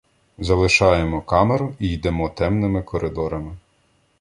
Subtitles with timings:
[0.39, 3.57] Залишаємо камеру і йдемо темними коридорами.